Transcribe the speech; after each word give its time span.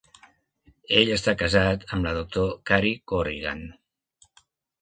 Ell 1.01 1.11
està 1.15 1.35
casat 1.41 1.85
amb 1.97 2.07
la 2.09 2.13
Doctor 2.17 2.49
Cari 2.71 2.95
Corrigan. 3.13 3.63